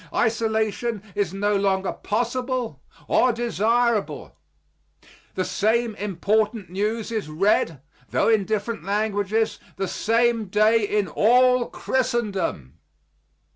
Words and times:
Isolation 0.15 1.03
is 1.13 1.31
no 1.31 1.55
longer 1.55 1.91
possible 1.93 2.81
or 3.07 3.31
desirable. 3.31 4.35
The 5.35 5.45
same 5.45 5.93
important 5.93 6.71
news 6.71 7.11
is 7.11 7.29
read, 7.29 7.79
tho 8.09 8.27
in 8.27 8.45
different 8.45 8.83
languages, 8.83 9.59
the 9.75 9.87
same 9.87 10.45
day 10.45 10.81
in 10.81 11.07
all 11.07 11.67
Christendom. 11.69 12.79